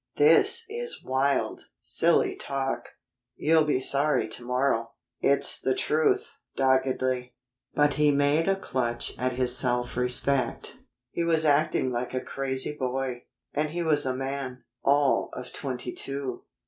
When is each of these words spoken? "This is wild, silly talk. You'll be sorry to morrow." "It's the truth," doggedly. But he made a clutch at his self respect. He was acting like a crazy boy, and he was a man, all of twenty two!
"This 0.15 0.63
is 0.67 1.03
wild, 1.05 1.61
silly 1.79 2.35
talk. 2.35 2.89
You'll 3.35 3.65
be 3.65 3.79
sorry 3.79 4.27
to 4.29 4.43
morrow." 4.43 4.93
"It's 5.21 5.59
the 5.61 5.75
truth," 5.75 6.39
doggedly. 6.55 7.35
But 7.75 7.93
he 7.93 8.09
made 8.09 8.47
a 8.47 8.55
clutch 8.55 9.13
at 9.19 9.33
his 9.33 9.55
self 9.55 9.95
respect. 9.95 10.75
He 11.11 11.23
was 11.23 11.45
acting 11.45 11.91
like 11.91 12.15
a 12.15 12.19
crazy 12.25 12.75
boy, 12.75 13.25
and 13.53 13.69
he 13.69 13.83
was 13.83 14.07
a 14.07 14.15
man, 14.15 14.63
all 14.83 15.29
of 15.33 15.53
twenty 15.53 15.93
two! 15.93 16.45